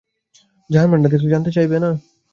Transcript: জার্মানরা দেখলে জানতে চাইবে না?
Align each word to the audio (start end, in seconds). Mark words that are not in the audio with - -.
জার্মানরা 0.69 1.11
দেখলে 1.13 1.29
জানতে 1.33 1.51
চাইবে 1.55 1.77
না? 1.79 1.89